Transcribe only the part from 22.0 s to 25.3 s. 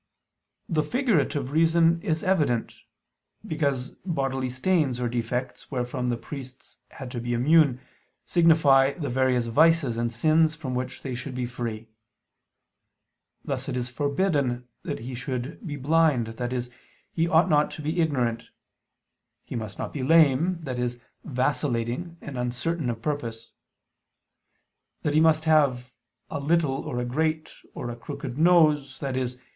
and uncertain of purpose: that he